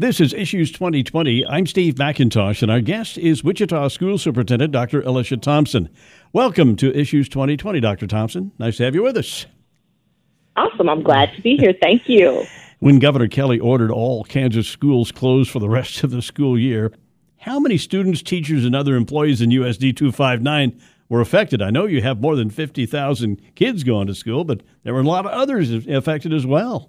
[0.00, 1.44] This is Issues 2020.
[1.44, 5.02] I'm Steve McIntosh, and our guest is Wichita School Superintendent Dr.
[5.02, 5.88] Alicia Thompson.
[6.32, 8.06] Welcome to Issues 2020, Dr.
[8.06, 8.52] Thompson.
[8.60, 9.46] Nice to have you with us.
[10.54, 10.88] Awesome.
[10.88, 11.74] I'm glad to be here.
[11.82, 12.44] Thank you.
[12.78, 16.92] When Governor Kelly ordered all Kansas schools closed for the rest of the school year,
[17.38, 21.60] how many students, teachers, and other employees in USD 259 were affected?
[21.60, 25.02] I know you have more than 50,000 kids going to school, but there were a
[25.02, 26.88] lot of others affected as well.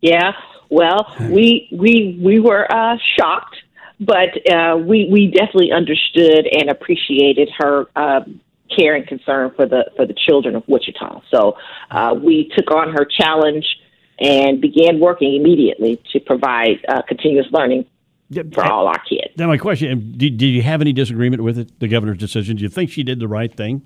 [0.00, 0.30] Yeah,
[0.70, 3.56] well, we we we were uh, shocked,
[4.00, 8.20] but uh, we we definitely understood and appreciated her uh,
[8.74, 11.22] care and concern for the for the children of Wichita.
[11.30, 11.56] So
[11.90, 13.64] uh, we took on her challenge
[14.18, 17.86] and began working immediately to provide uh, continuous learning
[18.52, 19.36] for all our kids.
[19.36, 22.56] Now, my question: did, did you have any disagreement with it, the governor's decision?
[22.56, 23.82] Do you think she did the right thing?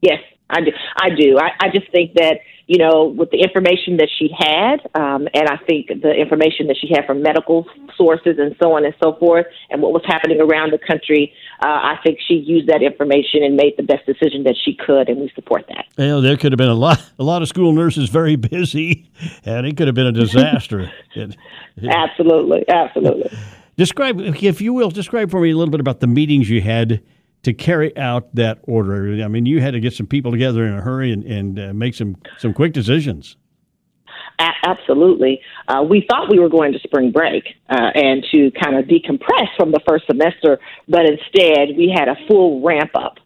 [0.00, 0.18] Yes,
[0.50, 0.72] I do.
[1.00, 1.38] I do.
[1.38, 2.40] I, I just think that
[2.72, 6.78] you know, with the information that she had, um, and I think the information that
[6.80, 7.66] she had from medical
[7.98, 11.66] sources and so on and so forth, and what was happening around the country, uh,
[11.66, 15.20] I think she used that information and made the best decision that she could, and
[15.20, 15.84] we support that.
[15.98, 19.06] Well, there could have been a lot, a lot of school nurses very busy,
[19.44, 20.90] and it could have been a disaster.
[21.86, 23.30] absolutely, absolutely.
[23.76, 27.02] Describe, if you will, describe for me a little bit about the meetings you had
[27.42, 29.22] to carry out that order?
[29.22, 31.72] I mean, you had to get some people together in a hurry and, and uh,
[31.74, 33.36] make some, some quick decisions.
[34.38, 35.40] A- absolutely.
[35.68, 39.48] Uh, we thought we were going to spring break uh, and to kind of decompress
[39.56, 40.58] from the first semester,
[40.88, 43.18] but instead we had a full ramp up.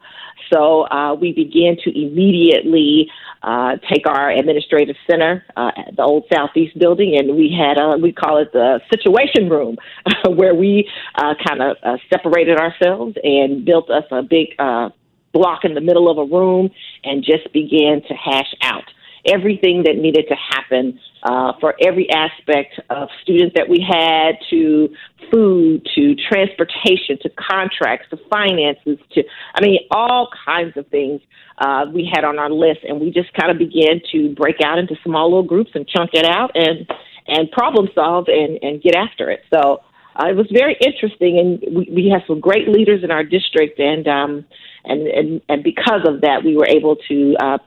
[0.51, 3.09] So uh, we began to immediately
[3.43, 8.11] uh, take our administrative center, uh, the old Southeast building, and we had a, we
[8.11, 9.77] call it the situation room,
[10.27, 14.89] where we uh, kind of uh, separated ourselves and built us a big uh,
[15.33, 16.69] block in the middle of a room
[17.03, 18.83] and just began to hash out
[19.27, 24.89] everything that needed to happen uh, for every aspect of students that we had to
[25.31, 29.23] food to transportation to contracts to finances to
[29.55, 31.21] I mean all kinds of things
[31.57, 32.79] uh, we had on our list.
[32.87, 36.11] And we just kind of began to break out into small little groups and chunk
[36.13, 36.87] it out and
[37.27, 39.41] and problem solve and and get after it.
[39.53, 39.81] So
[40.15, 43.79] uh, it was very interesting and we, we have some great leaders in our district
[43.79, 44.45] and um
[44.85, 47.57] and and and because of that we were able to uh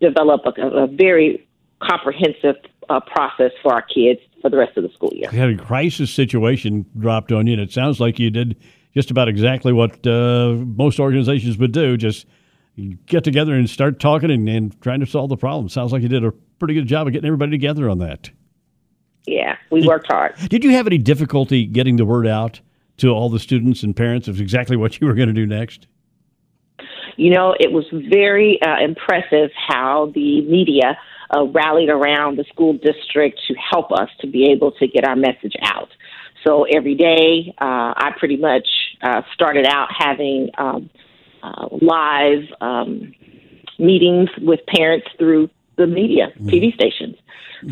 [0.00, 1.46] develop a, a very
[1.82, 2.56] comprehensive
[2.88, 5.28] uh, process for our kids for the rest of the school year.
[5.32, 8.56] You had a crisis situation dropped on you, and it sounds like you did
[8.94, 12.26] just about exactly what uh, most organizations would do just
[13.06, 15.68] get together and start talking and, and, trying to solve the problem.
[15.68, 18.30] Sounds like you did a pretty good job of getting everybody together on that.
[19.26, 20.36] Yeah, we did, worked hard.
[20.48, 22.60] Did you have any difficulty getting the word out
[22.98, 25.86] to all the students and parents of exactly what you were going to do next?
[27.18, 30.96] You know, it was very uh, impressive how the media
[31.34, 35.16] uh, rallied around the school district to help us to be able to get our
[35.16, 35.88] message out.
[36.46, 38.68] So every day, uh, I pretty much
[39.02, 40.90] uh, started out having um,
[41.42, 43.12] uh, live um,
[43.80, 46.48] meetings with parents through the media, mm-hmm.
[46.48, 47.16] TV stations.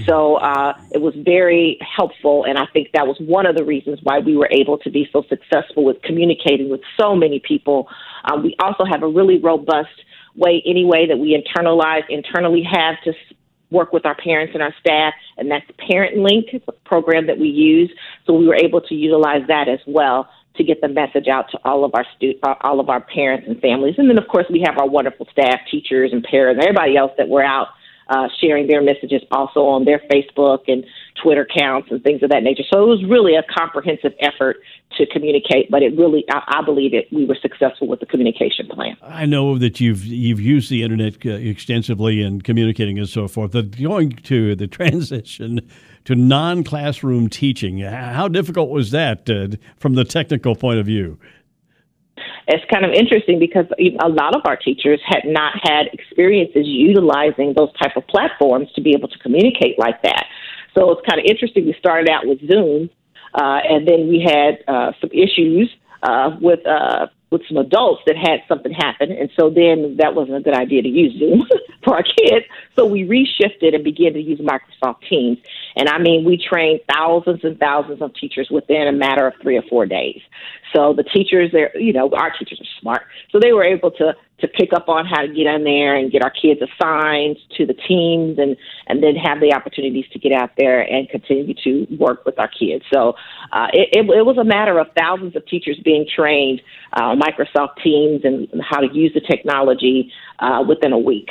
[0.05, 4.01] So uh, it was very helpful, and I think that was one of the reasons
[4.03, 7.89] why we were able to be so successful with communicating with so many people.
[8.25, 9.95] Um, we also have a really robust
[10.35, 13.13] way, anyway, that we internalize internally have to
[13.71, 16.47] work with our parents and our staff, and that's Parent Link,
[16.85, 17.91] program that we use.
[18.27, 21.59] So we were able to utilize that as well to get the message out to
[21.65, 23.95] all of our stu- uh, all of our parents and families.
[23.99, 27.13] And then, of course, we have our wonderful staff, teachers, and parents, and everybody else
[27.19, 27.69] that we're out
[28.09, 30.85] uh, sharing their messages also on their Facebook and
[31.23, 32.63] Twitter accounts and things of that nature.
[32.73, 34.59] So it was really a comprehensive effort
[34.99, 38.69] to communicate, but it really, I, I believe it, we were successful with the communication
[38.69, 38.97] plan.
[39.03, 43.53] I know that you've you've used the internet uh, extensively in communicating and so forth.
[43.53, 45.61] But going to the transition
[46.07, 47.81] to non classroom teaching.
[47.81, 51.19] How difficult was that uh, from the technical point of view?
[52.49, 57.55] It's kind of interesting because a lot of our teachers had not had experiences utilizing
[57.57, 60.27] those type of platforms to be able to communicate like that.
[60.75, 61.67] So it's kind of interesting.
[61.67, 62.91] We started out with Zoom,
[63.35, 65.71] uh, and then we had uh, some issues
[66.03, 70.37] uh, with uh, with some adults that had something happen, and so then that wasn't
[70.37, 71.47] a good idea to use Zoom
[71.85, 72.47] for our kids.
[72.77, 75.39] So we reshifted and began to use Microsoft Teams.
[75.75, 79.57] And I mean, we trained thousands and thousands of teachers within a matter of three
[79.57, 80.21] or four days.
[80.75, 84.15] So the teachers, they're you know, our teachers are smart, so they were able to
[84.41, 87.65] to pick up on how to get in there and get our kids assigned to
[87.65, 88.57] the teams and
[88.87, 92.49] and then have the opportunities to get out there and continue to work with our
[92.49, 92.85] kids.
[92.93, 93.15] So
[93.53, 96.61] uh, it, it, it was a matter of thousands of teachers being trained
[96.93, 101.31] uh, Microsoft Teams and how to use the technology uh, within a week.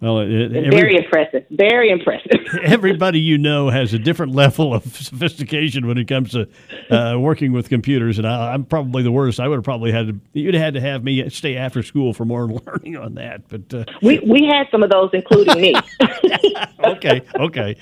[0.00, 1.44] Well, it, every, very impressive.
[1.50, 2.40] Very impressive.
[2.62, 6.48] everybody you know has a different level of sophistication when it comes to
[6.90, 9.40] uh, working with computers, and I, am probably the worst.
[9.40, 10.20] I would have probably had to.
[10.32, 13.46] You'd have had to have me stay after school for more learning on that.
[13.48, 15.74] But uh, we we had some of those, including me.
[16.84, 17.76] okay, okay.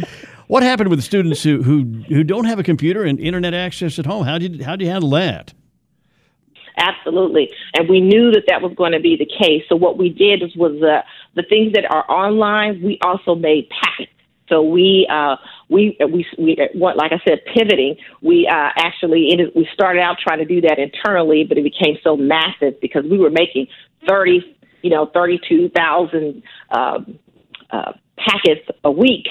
[0.49, 4.06] What happened with students who, who who don't have a computer and internet access at
[4.06, 4.25] home?
[4.25, 5.55] How did how do you handle that?
[6.79, 7.51] Absolutely.
[7.75, 9.65] And we knew that that was going to be the case.
[9.69, 11.03] So what we did was, was uh,
[11.35, 14.13] the things that are online, we also made packets.
[14.49, 15.37] So we uh,
[15.69, 17.97] we we we what like I said, pivoting.
[18.23, 22.17] We uh, actually we started out trying to do that internally, but it became so
[22.17, 23.67] massive because we were making
[24.09, 24.41] thirty,
[24.81, 27.19] you know, thirty two thousand um,
[27.71, 29.27] uh, packets a week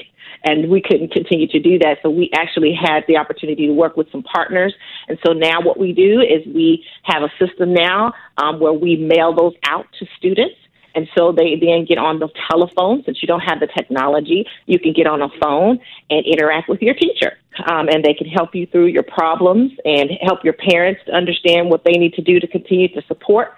[0.48, 1.98] and we couldn't continue to do that.
[2.02, 4.74] So we actually had the opportunity to work with some partners.
[5.10, 8.96] And so now what we do is we have a system now um, where we
[8.96, 10.56] mail those out to students.
[10.96, 13.04] And so they then get on the telephone.
[13.06, 15.80] Since you don't have the technology, you can get on a phone
[16.10, 17.34] and interact with your teacher.
[17.70, 21.70] Um, and they can help you through your problems and help your parents to understand
[21.70, 23.50] what they need to do to continue to support.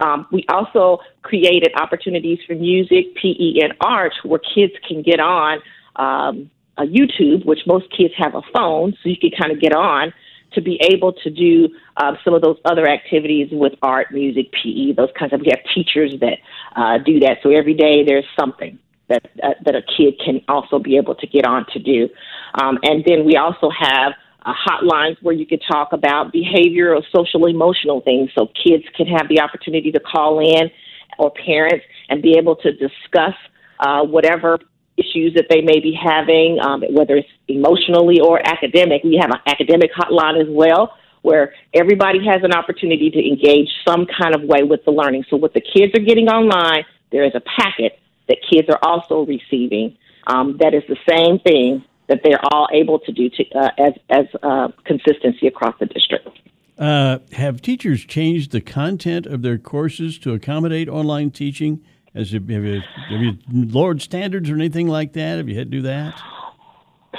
[0.00, 5.60] Um, we also created opportunities for music, PE, and art where kids can get on
[5.96, 9.74] um, a YouTube, which most kids have a phone, so you can kind of get
[9.74, 10.12] on
[10.54, 14.92] to be able to do uh, some of those other activities with art, music, PE,
[14.92, 15.40] those kinds of.
[15.40, 16.38] We have teachers that
[16.76, 18.78] uh, do that, so every day there's something
[19.08, 22.08] that uh, that a kid can also be able to get on to do.
[22.60, 24.12] Um, and then we also have
[24.44, 29.28] uh, hotlines where you can talk about behavioral, social, emotional things, so kids can have
[29.28, 30.70] the opportunity to call in
[31.18, 33.34] or parents and be able to discuss
[33.80, 34.58] uh, whatever
[34.96, 39.02] issues that they may be having, um, whether it's emotionally or academic.
[39.04, 44.06] We have an academic hotline as well, where everybody has an opportunity to engage some
[44.06, 45.24] kind of way with the learning.
[45.30, 47.98] So, what the kids are getting online, there is a packet
[48.28, 49.96] that kids are also receiving
[50.26, 53.92] um, that is the same thing that they're all able to do to, uh, as
[54.10, 56.28] as uh, consistency across the district.
[56.78, 61.82] Uh, have teachers changed the content of their courses to accommodate online teaching?
[62.14, 65.38] Has you, have, you, have you lowered standards or anything like that?
[65.38, 66.20] Have you had to do that?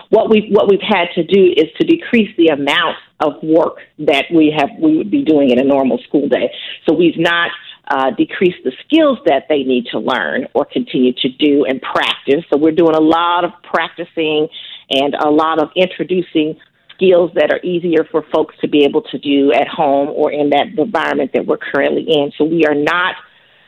[0.09, 4.25] What we've what we've had to do is to decrease the amount of work that
[4.33, 6.51] we have we would be doing in a normal school day.
[6.87, 7.49] So we've not
[7.87, 12.43] uh, decreased the skills that they need to learn or continue to do and practice.
[12.51, 14.47] So we're doing a lot of practicing
[14.89, 16.59] and a lot of introducing
[16.95, 20.51] skills that are easier for folks to be able to do at home or in
[20.51, 22.31] that environment that we're currently in.
[22.37, 23.15] So we are not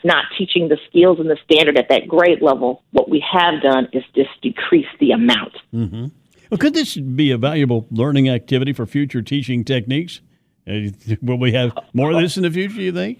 [0.05, 3.87] not teaching the skills and the standard at that grade level, what we have done
[3.91, 5.53] is just decrease the amount.
[5.73, 6.05] Mm-hmm.
[6.49, 10.21] Well, could this be a valuable learning activity for future teaching techniques?
[10.67, 12.81] Uh, will we have more of this in the future?
[12.81, 13.19] You think?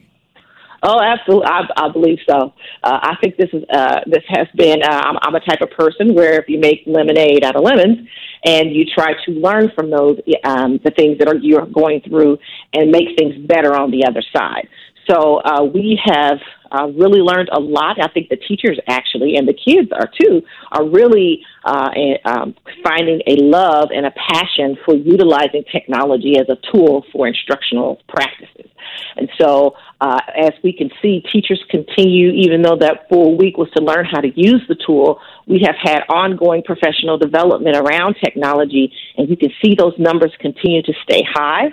[0.84, 1.48] Oh, absolutely.
[1.48, 2.54] I, I believe so.
[2.84, 4.84] Uh, I think this is uh, this has been.
[4.84, 8.08] Uh, I'm, I'm a type of person where if you make lemonade out of lemons,
[8.46, 12.38] and you try to learn from those um, the things that are you're going through,
[12.74, 14.68] and make things better on the other side.
[15.10, 16.40] So uh, we have
[16.72, 17.98] uh, really learned a lot.
[18.02, 20.42] I think the teachers actually, and the kids are too,
[20.72, 21.90] are really uh,
[22.26, 28.02] um, finding a love and a passion for utilizing technology as a tool for instructional
[28.08, 28.72] practices.
[29.18, 33.70] And so, uh, as we can see, teachers continue, even though that full week was
[33.76, 38.94] to learn how to use the tool, we have had ongoing professional development around technology,
[39.18, 41.70] and you can see those numbers continue to stay high.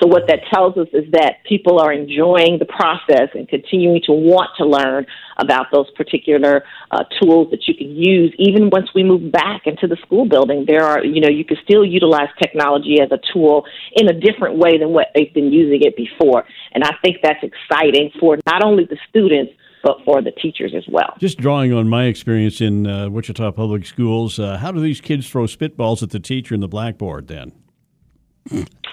[0.00, 4.12] So what that tells us is that people are enjoying the process and continuing to
[4.12, 5.04] want to learn
[5.36, 8.34] about those particular uh, tools that you can use.
[8.38, 11.58] Even once we move back into the school building, there are, you know, you can
[11.62, 15.82] still utilize technology as a tool in a different way than what they've been using
[15.82, 16.44] it before.
[16.72, 19.52] And I think that's exciting for not only the students,
[19.82, 21.14] but for the teachers as well.
[21.18, 25.28] Just drawing on my experience in uh, Wichita Public Schools, uh, how do these kids
[25.28, 27.52] throw spitballs at the teacher in the blackboard then?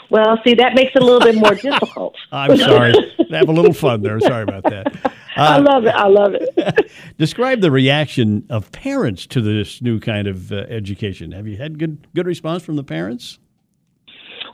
[0.09, 2.15] Well, see, that makes it a little bit more difficult.
[2.31, 2.93] I'm sorry.
[3.31, 4.19] Have a little fun there.
[4.19, 4.95] Sorry about that.
[5.05, 5.95] Uh, I love it.
[5.95, 6.91] I love it.
[7.17, 11.31] describe the reaction of parents to this new kind of uh, education.
[11.33, 13.39] Have you had good good response from the parents?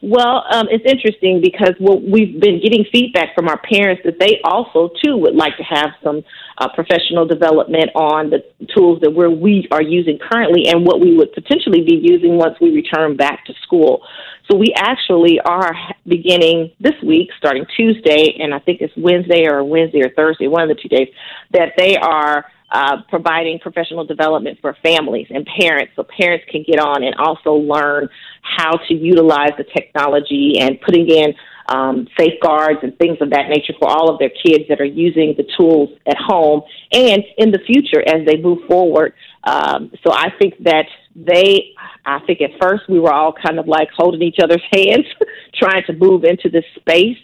[0.06, 4.42] Well, um, it's interesting because well, we've been getting feedback from our parents that they
[4.44, 6.24] also too would like to have some
[6.58, 8.44] uh, professional development on the
[8.76, 12.58] tools that we're, we are using currently and what we would potentially be using once
[12.60, 14.06] we return back to school.
[14.52, 15.74] So we actually are
[16.06, 20.64] beginning this week, starting Tuesday, and I think it's Wednesday or Wednesday or Thursday, one
[20.64, 21.08] of the two days,
[21.54, 22.44] that they are
[22.74, 27.54] uh, providing professional development for families and parents so parents can get on and also
[27.54, 28.10] learn
[28.42, 31.34] how to utilize the technology and putting in
[31.70, 35.36] um, safeguards and things of that nature for all of their kids that are using
[35.38, 39.14] the tools at home and in the future as they move forward.
[39.44, 41.76] Um, so I think that they,
[42.06, 45.06] I think at first we were all kind of like holding each other's hands,
[45.54, 47.20] trying to move into this space.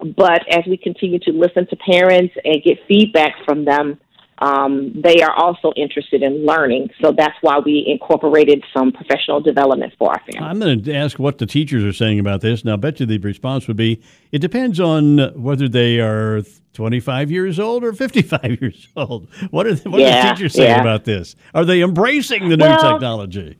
[0.00, 3.98] But as we continue to listen to parents and get feedback from them,
[4.38, 6.90] um, they are also interested in learning.
[7.00, 10.42] So that's why we incorporated some professional development for our families.
[10.42, 12.64] I'm going to ask what the teachers are saying about this.
[12.64, 14.02] Now, I bet you the response would be
[14.32, 16.42] it depends on whether they are
[16.74, 19.28] 25 years old or 55 years old.
[19.50, 20.80] What are, the, what yeah, are the teachers saying yeah.
[20.80, 21.34] about this?
[21.54, 23.56] Are they embracing the new well, technology?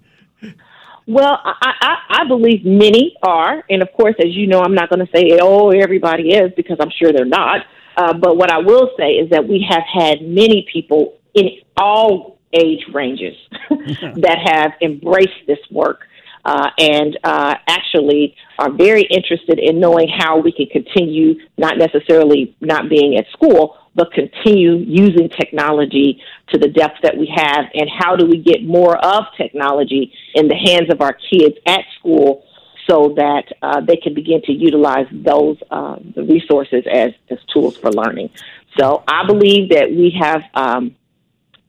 [1.06, 3.64] Well, I, I, I believe many are.
[3.70, 6.76] And of course, as you know, I'm not going to say, oh, everybody is, because
[6.80, 7.64] I'm sure they're not.
[7.96, 12.38] Uh, but what I will say is that we have had many people in all
[12.52, 13.36] age ranges
[13.70, 16.00] that have embraced this work
[16.46, 22.56] uh, and uh, actually are very interested in knowing how we can continue not necessarily
[22.60, 27.90] not being at school, but continue using technology to the depth that we have, and
[27.90, 32.44] how do we get more of technology in the hands of our kids at school
[32.88, 37.90] so that uh, they can begin to utilize those uh, resources as, as tools for
[37.90, 38.30] learning.
[38.78, 40.94] So I believe that we have, um,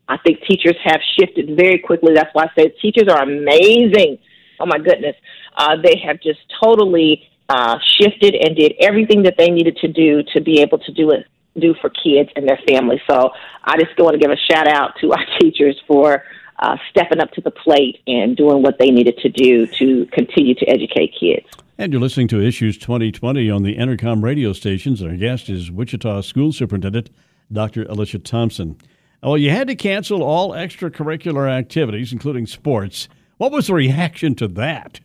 [0.08, 2.14] I think teachers have shifted very quickly.
[2.14, 4.20] That's why I said teachers are amazing.
[4.60, 5.16] Oh my goodness.
[5.56, 10.22] Uh, they have just totally uh, shifted and did everything that they needed to do
[10.34, 11.26] to be able to do it
[11.60, 13.00] do for kids and their families.
[13.10, 13.32] So
[13.64, 16.24] I just want to give a shout out to our teachers for
[16.60, 20.56] uh, stepping up to the plate and doing what they needed to do to continue
[20.56, 21.46] to educate kids.
[21.78, 25.04] And you're listening to Issues 2020 on the Entercom radio stations.
[25.04, 27.12] Our guest is Wichita School Superintendent
[27.52, 27.84] Dr.
[27.84, 28.78] Alicia Thompson.
[29.22, 33.08] Well, you had to cancel all extracurricular activities, including sports.
[33.38, 35.00] What was the reaction to that?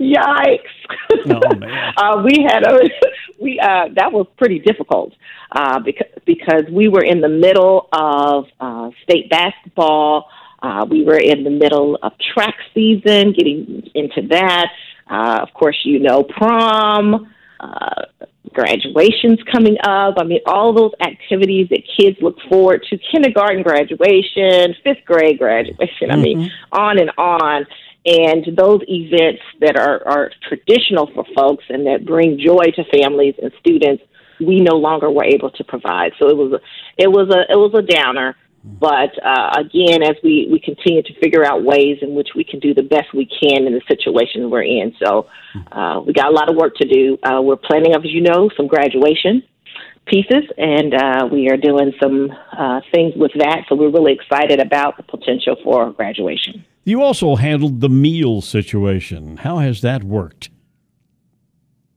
[0.00, 0.60] Yikes!
[1.26, 2.78] Oh man, uh, we had a
[3.40, 5.12] we uh, that was pretty difficult
[5.52, 10.28] uh, because because we were in the middle of uh, state basketball.
[10.60, 14.66] Uh, we were in the middle of track season, getting into that.
[15.08, 18.02] Uh, of course, you know prom, uh,
[18.52, 20.14] graduations coming up.
[20.18, 26.08] I mean, all those activities that kids look forward to: kindergarten graduation, fifth grade graduation.
[26.08, 26.12] Mm-hmm.
[26.12, 26.78] I mean, mm-hmm.
[26.78, 27.66] on and on
[28.08, 33.34] and those events that are, are traditional for folks and that bring joy to families
[33.42, 34.02] and students
[34.40, 36.60] we no longer were able to provide so it was a
[36.96, 38.34] it was a it was a downer
[38.64, 42.60] but uh, again as we we continue to figure out ways in which we can
[42.60, 45.26] do the best we can in the situation we're in so
[45.72, 48.48] uh, we got a lot of work to do uh, we're planning as you know
[48.56, 49.42] some graduation
[50.08, 53.64] pieces, and uh, we are doing some uh, things with that.
[53.68, 56.64] So we're really excited about the potential for graduation.
[56.88, 59.36] You also handled the meal situation.
[59.36, 60.48] How has that worked?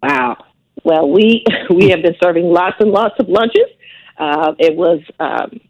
[0.04, 0.36] Wow.
[0.84, 3.70] Well, we we have been serving lots and lots of lunches.
[4.18, 5.62] Uh, it was um,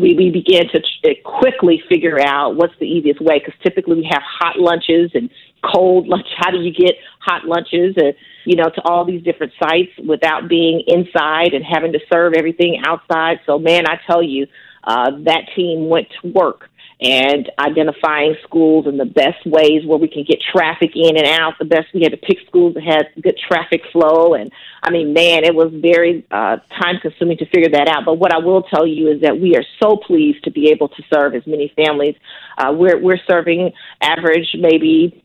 [0.00, 4.22] we we began to quickly figure out what's the easiest way because typically we have
[4.22, 5.28] hot lunches and
[5.62, 6.28] cold lunch.
[6.38, 8.14] How do you get hot lunches and
[8.46, 12.80] you know to all these different sites without being inside and having to serve everything
[12.86, 13.40] outside?
[13.44, 14.46] So man, I tell you,
[14.84, 20.08] uh, that team went to work and identifying schools and the best ways where we
[20.08, 21.54] can get traffic in and out.
[21.58, 24.50] The best we had to pick schools that had good traffic flow, and
[24.82, 28.04] I mean, man, it was very uh, time consuming to figure that out.
[28.04, 30.88] But what I will tell you is that we are so pleased to be able
[30.88, 32.16] to serve as many families.
[32.56, 35.22] Uh, we're we're serving average maybe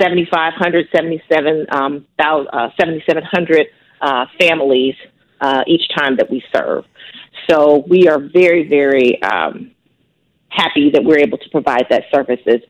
[0.00, 3.66] 7,500, 77, um, uh, 7,700
[4.00, 4.94] uh, families
[5.40, 6.84] uh, each time that we serve.
[7.48, 9.70] So we are very, very um,
[10.54, 12.60] happy that we're able to provide that services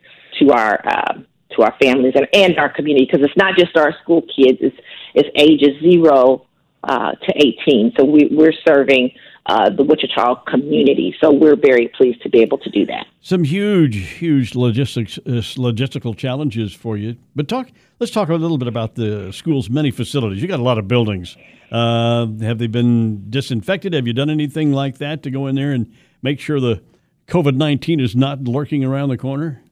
[0.41, 1.15] to our uh,
[1.57, 4.77] to our families and, and our community because it's not just our school kids; it's
[5.15, 6.47] it's ages zero
[6.83, 7.93] uh, to eighteen.
[7.97, 9.13] So we, we're serving
[9.47, 11.15] uh, the Wichita community.
[11.21, 13.07] So we're very pleased to be able to do that.
[13.21, 17.17] Some huge, huge logistics uh, logistical challenges for you.
[17.37, 17.69] But talk.
[18.01, 20.43] Let's talk a little bit about the school's many facilities.
[20.43, 21.37] You got a lot of buildings.
[21.71, 23.93] Uh, have they been disinfected?
[23.93, 26.83] Have you done anything like that to go in there and make sure the
[27.27, 29.63] COVID nineteen is not lurking around the corner?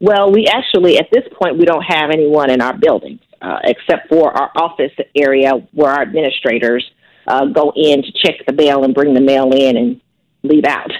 [0.00, 4.08] Well, we actually, at this point, we don't have anyone in our buildings uh, except
[4.08, 6.88] for our office area where our administrators
[7.26, 10.00] uh, go in to check the mail and bring the mail in and
[10.42, 10.90] leave out.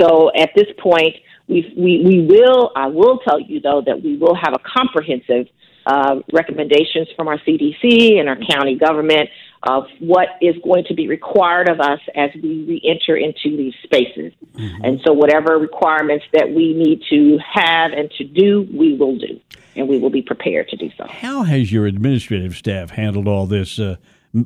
[0.00, 1.14] So at this point,
[1.48, 2.72] we we we will.
[2.76, 5.46] I will tell you though that we will have a comprehensive
[5.86, 9.28] uh, recommendations from our CDC and our county government
[9.64, 14.32] of what is going to be required of us as we re-enter into these spaces.
[14.54, 14.84] Mm-hmm.
[14.84, 19.38] And so whatever requirements that we need to have and to do, we will do,
[19.76, 21.06] and we will be prepared to do so.
[21.08, 23.78] How has your administrative staff handled all this?
[23.78, 23.96] Uh,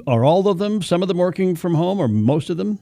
[0.07, 2.81] are all of them, some of them working from home, or most of them?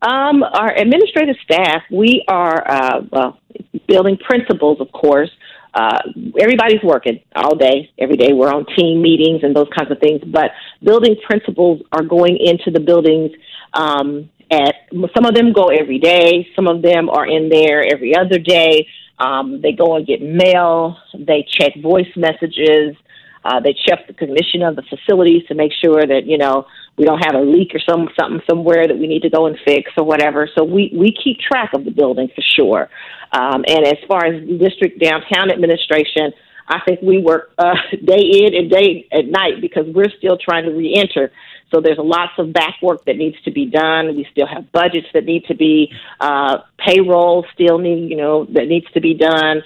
[0.00, 3.38] Um, our administrative staff, we are uh, well,
[3.86, 5.30] building principals, of course.
[5.74, 5.98] Uh,
[6.38, 8.32] everybody's working all day, every day.
[8.32, 10.20] We're on team meetings and those kinds of things.
[10.26, 10.50] But
[10.82, 13.30] building principals are going into the buildings.
[13.72, 14.74] Um, at
[15.14, 16.46] some of them go every day.
[16.54, 18.86] Some of them are in there every other day.
[19.18, 20.98] Um, they go and get mail.
[21.18, 22.96] They check voice messages.
[23.44, 27.04] Uh, they check the condition of the facilities to make sure that you know we
[27.04, 29.90] don't have a leak or some something somewhere that we need to go and fix
[29.96, 30.48] or whatever.
[30.56, 32.88] So we we keep track of the building for sure.
[33.32, 36.32] Um, and as far as district downtown administration,
[36.68, 37.74] I think we work uh,
[38.04, 41.32] day in and day at night because we're still trying to reenter.
[41.72, 44.14] So there's lots of back work that needs to be done.
[44.14, 48.68] We still have budgets that need to be uh, payroll still need you know that
[48.68, 49.62] needs to be done.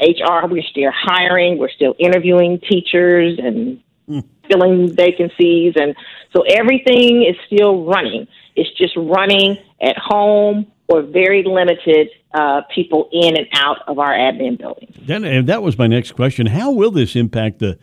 [0.00, 4.24] HR, we're still hiring, we're still interviewing teachers and mm.
[4.48, 5.74] filling vacancies.
[5.76, 5.94] And
[6.32, 8.26] so everything is still running.
[8.56, 14.12] It's just running at home or very limited uh, people in and out of our
[14.12, 14.92] admin building.
[15.00, 16.46] Then, and that was my next question.
[16.46, 17.78] How will this impact the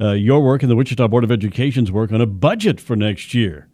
[0.00, 3.34] uh, your work and the Wichita Board of Education's work on a budget for next
[3.34, 3.68] year?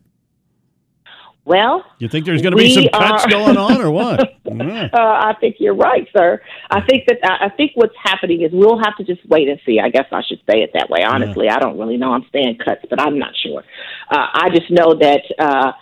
[1.44, 4.20] Well, you think there's going to be some cuts are, going on, or what?
[4.46, 6.40] uh, I think you're right, sir.
[6.70, 9.80] I think that I think what's happening is we'll have to just wait and see.
[9.80, 11.00] I guess I should say it that way.
[11.02, 11.56] Honestly, yeah.
[11.56, 12.12] I don't really know.
[12.12, 13.64] I'm saying cuts, but I'm not sure.
[14.08, 15.72] Uh, I just know that uh,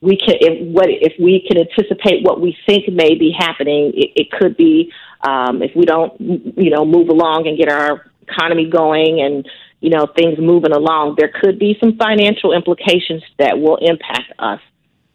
[0.00, 0.36] we can.
[0.40, 4.56] If what if we can anticipate what we think may be happening, it, it could
[4.56, 4.92] be
[5.26, 9.48] um, if we don't, you know, move along and get our economy going and
[9.80, 14.60] you know things moving along, there could be some financial implications that will impact us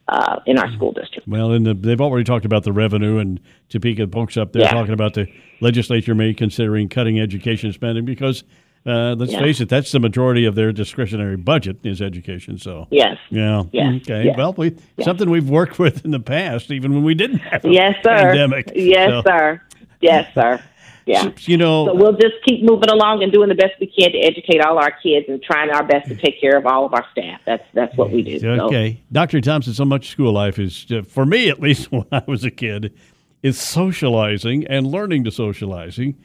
[0.08, 1.28] uh, in our school district.
[1.28, 4.72] Well, and the, they've already talked about the revenue, and Topeka Pokes up there yeah.
[4.72, 5.28] talking about the
[5.62, 8.44] legislature may considering cutting education spending because.
[8.86, 9.40] Uh, let's yeah.
[9.40, 12.58] face it, that's the majority of their discretionary budget is education.
[12.58, 14.02] So yes, yeah, yes.
[14.02, 14.26] okay.
[14.26, 14.38] Yes.
[14.38, 15.06] Well, we yes.
[15.06, 18.16] something we've worked with in the past, even when we didn't have a yes, sir.
[18.16, 18.72] pandemic.
[18.76, 19.22] Yes, so.
[19.26, 19.62] sir.
[20.02, 20.62] Yes, sir
[21.06, 21.32] yeah.
[21.40, 24.20] You know, so we'll just keep moving along and doing the best we can to
[24.20, 27.06] educate all our kids and trying our best to take care of all of our
[27.12, 27.42] staff.
[27.46, 28.48] That's that's what we do.
[28.48, 29.00] Okay, so.
[29.12, 29.42] Dr.
[29.42, 32.52] Thompson, so much school life is uh, for me at least when I was a
[32.52, 32.94] kid
[33.42, 36.16] is socializing and learning to socializing.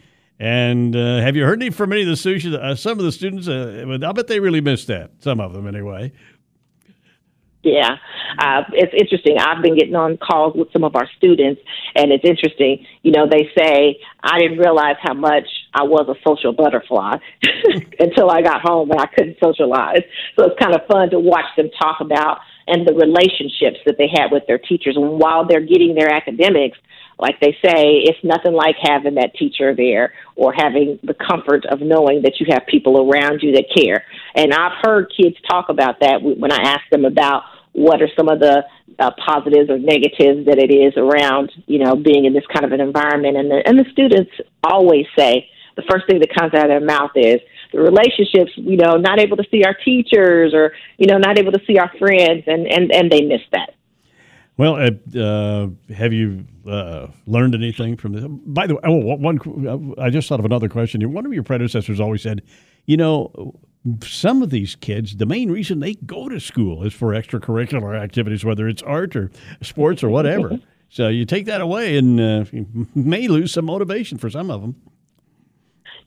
[0.40, 2.46] And uh, have you heard any from any of the students?
[2.46, 5.10] Uh, some of the students, uh, I bet they really missed that.
[5.20, 6.12] Some of them, anyway.
[7.64, 7.96] Yeah,
[8.38, 9.36] uh, it's interesting.
[9.38, 11.60] I've been getting on calls with some of our students,
[11.96, 12.86] and it's interesting.
[13.02, 17.16] You know, they say, I didn't realize how much I was a social butterfly
[17.98, 20.06] until I got home and I couldn't socialize.
[20.38, 24.08] So it's kind of fun to watch them talk about and the relationships that they
[24.08, 24.96] had with their teachers.
[24.96, 26.78] And while they're getting their academics,
[27.18, 31.80] like they say, it's nothing like having that teacher there or having the comfort of
[31.80, 34.04] knowing that you have people around you that care.
[34.34, 38.28] And I've heard kids talk about that when I ask them about what are some
[38.28, 38.64] of the
[38.98, 42.72] uh, positives or negatives that it is around, you know, being in this kind of
[42.72, 43.36] an environment.
[43.36, 44.30] And the, and the students
[44.64, 47.40] always say the first thing that comes out of their mouth is
[47.72, 51.52] the relationships, you know, not able to see our teachers or, you know, not able
[51.52, 53.74] to see our friends, and, and, and they miss that.
[54.58, 58.24] Well, uh, uh, have you uh, learned anything from this?
[58.28, 61.12] By the way, oh, one, I just thought of another question.
[61.12, 62.42] One of your predecessors always said,
[62.84, 63.54] you know,
[64.02, 68.44] some of these kids, the main reason they go to school is for extracurricular activities,
[68.44, 69.30] whether it's art or
[69.62, 70.58] sports or whatever.
[70.88, 74.60] so you take that away, and uh, you may lose some motivation for some of
[74.60, 74.74] them.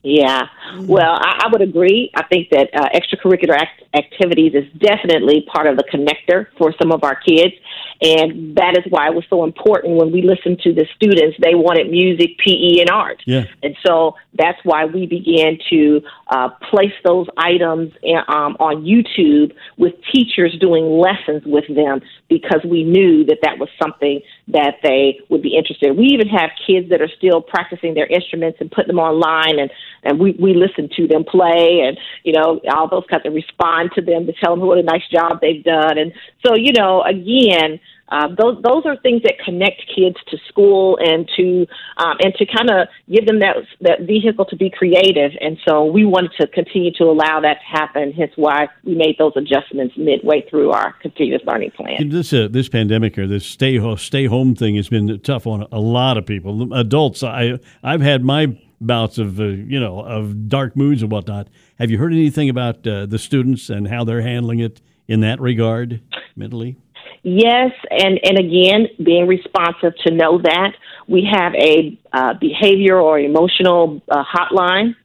[0.04, 0.48] Yeah,
[0.80, 2.12] well, I, I would agree.
[2.16, 6.92] I think that uh, extracurricular act- activities is definitely part of the connector for some
[6.92, 7.54] of our kids.
[8.02, 11.38] And that is why it was so important when we listened to the students.
[11.40, 13.22] They wanted music, PE, and art.
[13.28, 13.44] Yeah.
[13.62, 19.54] And so that's why we began to uh, place those items in, um, on YouTube
[19.78, 25.20] with teachers doing lessons with them because we knew that that was something that they
[25.30, 25.98] would be interested in.
[25.98, 29.70] We even have kids that are still practicing their instruments and putting them online and
[30.04, 33.92] and we we listen to them play and you know all those kinds of respond
[33.96, 36.14] to them to tell them what a nice job they've done and
[36.46, 37.80] so you know again
[38.12, 41.66] uh, those those are things that connect kids to school and to
[41.98, 45.32] um, and to kind of give them that that vehicle to be creative.
[45.40, 48.12] And so we wanted to continue to allow that to happen.
[48.12, 52.10] Hence why we made those adjustments midway through our continuous learning plan.
[52.10, 55.66] This uh, this pandemic or this stay home stay home thing has been tough on
[55.72, 56.74] a lot of people.
[56.74, 61.48] Adults, I I've had my bouts of uh, you know of dark moods and whatnot.
[61.80, 65.40] Have you heard anything about uh, the students and how they're handling it in that
[65.40, 66.02] regard
[66.36, 66.78] mentally?
[67.24, 70.74] Yes, and, and again, being responsive to know that.
[71.08, 74.96] We have a uh, behavior or emotional uh, hotline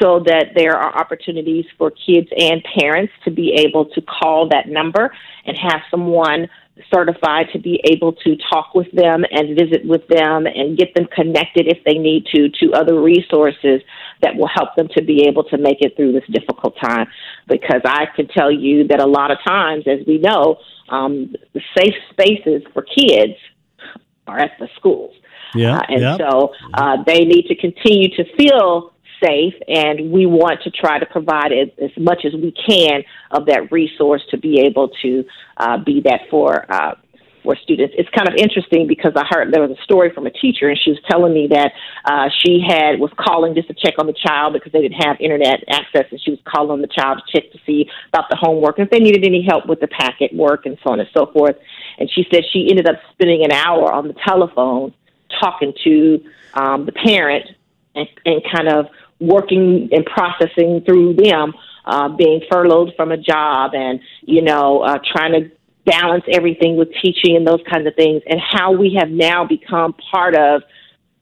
[0.00, 4.68] so that there are opportunities for kids and parents to be able to call that
[4.68, 5.12] number
[5.44, 6.48] and have someone
[6.92, 11.06] certified to be able to talk with them and visit with them and get them
[11.14, 13.80] connected if they need to to other resources
[14.22, 17.06] that will help them to be able to make it through this difficult time
[17.48, 21.60] because I can tell you that a lot of times as we know um, the
[21.76, 23.34] safe spaces for kids
[24.26, 25.14] are at the schools.
[25.54, 26.16] Yeah, uh, and yeah.
[26.18, 31.06] so uh, they need to continue to feel safe, and we want to try to
[31.06, 35.24] provide as, as much as we can of that resource to be able to
[35.56, 36.70] uh, be that for.
[36.70, 36.94] Uh,
[37.44, 40.30] for students, it's kind of interesting because I heard there was a story from a
[40.30, 41.72] teacher, and she was telling me that
[42.04, 45.16] uh, she had was calling just to check on the child because they didn't have
[45.20, 48.78] internet access, and she was calling the child to check to see about the homework
[48.78, 51.26] and if they needed any help with the packet work and so on and so
[51.32, 51.56] forth.
[51.98, 54.92] And she said she ended up spending an hour on the telephone
[55.40, 56.20] talking to
[56.54, 57.46] um, the parent
[57.94, 58.86] and, and kind of
[59.20, 61.52] working and processing through them
[61.84, 65.50] uh, being furloughed from a job and you know uh, trying to
[65.84, 69.94] balance everything with teaching and those kinds of things and how we have now become
[70.12, 70.62] part of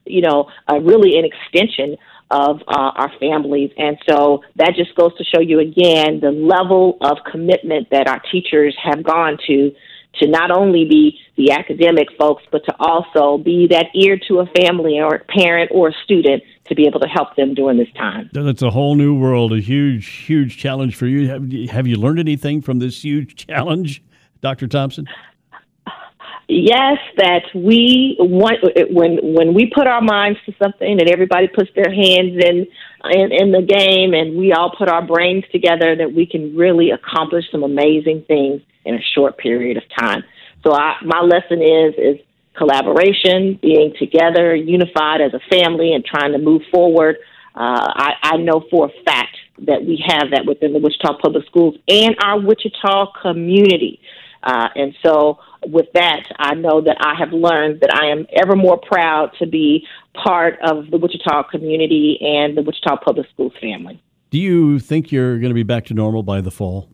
[0.05, 1.97] you know uh, really an extension
[2.31, 3.71] of uh, our families.
[3.77, 8.21] And so that just goes to show you again the level of commitment that our
[8.33, 9.73] teachers have gone to
[10.21, 14.47] to not only be the academic folks, but to also be that ear to a
[14.59, 17.93] family or a parent or a student to be able to help them during this
[17.97, 18.31] time.
[18.33, 21.29] That's a whole new world, a huge, huge challenge for you.
[21.29, 24.03] Have, have you learned anything from this huge challenge,
[24.41, 24.67] Dr.
[24.67, 25.07] Thompson?
[26.49, 28.59] Yes, that we want
[28.93, 32.69] when when we put our minds to something and everybody puts their hands in,
[33.11, 36.93] in in the game and we all put our brains together that we can really
[36.93, 40.23] accomplish some amazing things in a short period of time.
[40.65, 42.26] So I, my lesson is is
[42.57, 47.17] collaboration, being together, unified as a family, and trying to move forward.
[47.55, 51.47] Uh, I, I know for a fact that we have that within the Wichita Public
[51.47, 54.01] Schools and our Wichita community.
[54.43, 58.55] Uh, and so, with that, I know that I have learned that I am ever
[58.55, 64.01] more proud to be part of the Wichita community and the Wichita Public Schools family.
[64.31, 66.91] Do you think you're going to be back to normal by the fall?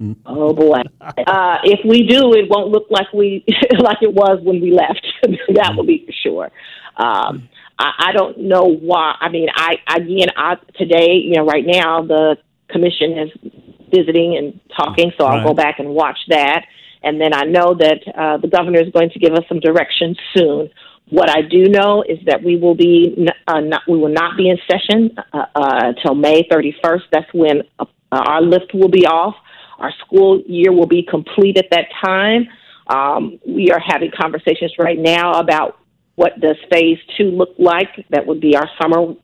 [0.00, 0.16] Mm.
[0.26, 0.82] Oh boy!
[1.00, 3.44] Uh, if we do, it won't look like we
[3.78, 5.06] like it was when we left.
[5.54, 6.50] that will be for sure.
[6.96, 9.14] Um, I, I don't know why.
[9.20, 12.36] I mean, I again, I today, you know, right now the
[12.68, 13.52] commission is
[13.94, 16.66] visiting and talking, so I'll go back and watch that.
[17.04, 20.16] And then I know that uh, the governor is going to give us some direction
[20.34, 20.70] soon.
[21.10, 24.48] What I do know is that we will be uh, not, we will not be
[24.48, 27.02] in session uh, uh, until May 31st.
[27.12, 29.34] That's when uh, our lift will be off.
[29.78, 32.48] Our school year will be complete at that time.
[32.86, 35.78] Um, we are having conversations right now about
[36.16, 37.88] what does phase two look like.
[38.10, 39.14] That would be our summer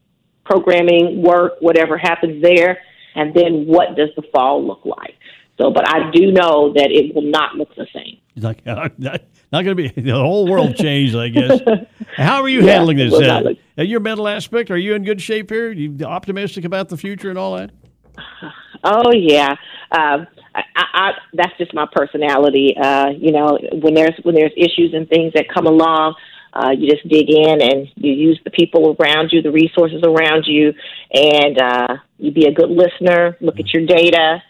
[0.44, 2.78] programming work, whatever happens there,
[3.14, 5.14] and then what does the fall look like.
[5.60, 8.18] So, but I do know that it will not look the same.
[8.36, 11.60] Like, uh, not, not going to be the whole world changed, I guess.
[12.16, 13.12] How are you yeah, handling this?
[13.12, 15.68] Uh, look- your mental aspect, are you in good shape here?
[15.68, 17.70] Are you optimistic about the future and all that?
[18.82, 19.56] Oh yeah,
[19.92, 22.76] uh, I, I, that's just my personality.
[22.76, 26.14] Uh, you know, when there's when there's issues and things that come along,
[26.52, 30.44] uh, you just dig in and you use the people around you, the resources around
[30.46, 30.72] you,
[31.12, 33.36] and uh, you be a good listener.
[33.40, 34.42] Look at your data.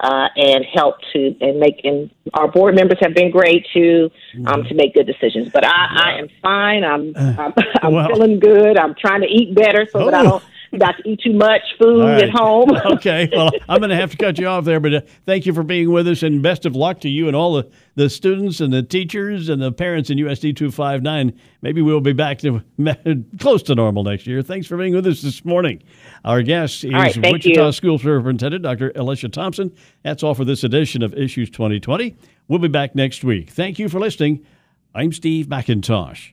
[0.00, 4.08] Uh, and help to and make and our board members have been great to
[4.46, 5.50] um, to make good decisions.
[5.52, 6.84] But I, I am fine.
[6.84, 8.78] I'm I'm, I'm well, feeling good.
[8.78, 10.04] I'm trying to eat better so oh.
[10.04, 12.24] that I don't not to eat too much food right.
[12.24, 12.70] at home.
[12.92, 13.28] okay.
[13.32, 15.62] Well, I'm going to have to cut you off there, but uh, thank you for
[15.62, 18.72] being with us and best of luck to you and all the, the students and
[18.72, 21.38] the teachers and the parents in USD 259.
[21.62, 22.62] Maybe we'll be back to
[23.40, 24.42] close to normal next year.
[24.42, 25.82] Thanks for being with us this morning.
[26.24, 27.72] Our guest is right, Wichita you.
[27.72, 28.92] School Superintendent Dr.
[28.94, 29.74] Alicia Thompson.
[30.02, 32.16] That's all for this edition of Issues 2020.
[32.48, 33.50] We'll be back next week.
[33.50, 34.44] Thank you for listening.
[34.94, 36.32] I'm Steve McIntosh.